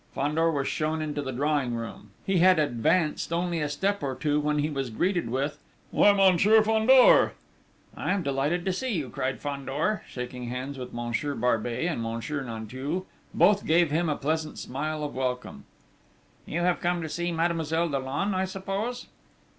[0.15, 2.09] Fandor was shown into the drawing room.
[2.25, 5.59] He had advanced only a step or two when he was greeted with:
[5.91, 6.11] "Why!
[6.11, 7.33] Monsieur Fandor!"
[7.95, 12.41] "I am delighted to see you!" cried Fandor, shaking hands with Monsieur Barbey and Monsieur
[12.43, 13.05] Nanteuil.
[13.35, 15.65] Both gave him a pleasant smile of welcome.
[16.47, 19.05] "You have come to see Mademoiselle Dollon, I suppose?"